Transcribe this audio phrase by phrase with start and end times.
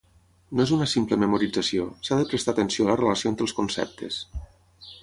[0.59, 4.21] No és una simple memorització, s'ha de prestar atenció a la relació entre els conceptes.